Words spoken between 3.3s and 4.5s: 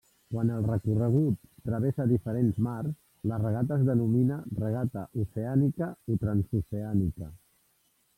la regata es denomina